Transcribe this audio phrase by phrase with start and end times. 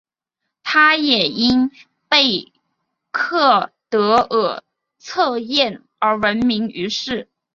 [0.63, 1.69] 她也因
[2.09, 2.51] 贝
[3.11, 4.63] 克德尔
[4.97, 7.29] 测验而闻名于世。